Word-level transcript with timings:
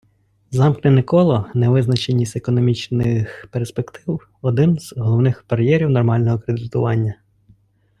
Замкнене 0.51 1.03
коло 1.03 1.45
Невизначеність 1.53 2.35
економічних 2.35 3.45
перспектив— 3.51 4.29
один 4.41 4.79
з 4.79 4.93
головних 4.97 5.45
бар'єрів 5.49 5.89
нормального 5.89 6.39
кредитування. 6.39 7.15